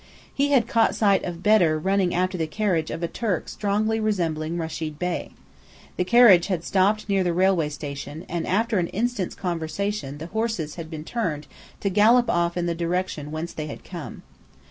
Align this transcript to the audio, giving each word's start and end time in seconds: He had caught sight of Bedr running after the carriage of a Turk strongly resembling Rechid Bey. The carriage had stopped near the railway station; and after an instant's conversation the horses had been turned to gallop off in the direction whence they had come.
He 0.33 0.49
had 0.49 0.67
caught 0.67 0.95
sight 0.95 1.23
of 1.25 1.43
Bedr 1.43 1.77
running 1.77 2.11
after 2.11 2.35
the 2.35 2.47
carriage 2.47 2.89
of 2.89 3.03
a 3.03 3.07
Turk 3.07 3.47
strongly 3.47 3.99
resembling 3.99 4.57
Rechid 4.57 4.97
Bey. 4.97 5.29
The 5.95 6.03
carriage 6.03 6.47
had 6.47 6.63
stopped 6.63 7.07
near 7.07 7.23
the 7.23 7.33
railway 7.33 7.69
station; 7.69 8.25
and 8.27 8.47
after 8.47 8.79
an 8.79 8.87
instant's 8.87 9.35
conversation 9.35 10.17
the 10.17 10.25
horses 10.33 10.73
had 10.73 10.89
been 10.89 11.03
turned 11.03 11.45
to 11.81 11.89
gallop 11.91 12.31
off 12.31 12.57
in 12.57 12.65
the 12.65 12.73
direction 12.73 13.29
whence 13.29 13.53
they 13.53 13.67
had 13.67 13.83
come. 13.83 14.23